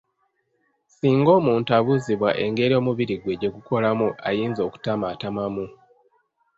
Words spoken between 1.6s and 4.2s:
abuuzibwa engeri omubiri gwe gye gukolamu